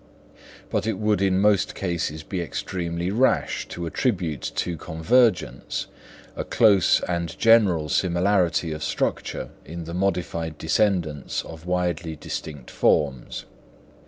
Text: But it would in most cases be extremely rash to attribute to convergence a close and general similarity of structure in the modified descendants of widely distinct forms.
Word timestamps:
But 0.71 0.87
it 0.87 0.97
would 0.97 1.21
in 1.21 1.37
most 1.37 1.75
cases 1.75 2.23
be 2.23 2.41
extremely 2.41 3.11
rash 3.11 3.67
to 3.67 3.85
attribute 3.85 4.41
to 4.55 4.75
convergence 4.75 5.85
a 6.35 6.43
close 6.43 7.01
and 7.01 7.37
general 7.37 7.87
similarity 7.87 8.71
of 8.71 8.83
structure 8.83 9.49
in 9.63 9.83
the 9.83 9.93
modified 9.93 10.57
descendants 10.57 11.43
of 11.45 11.67
widely 11.67 12.15
distinct 12.15 12.71
forms. 12.71 13.45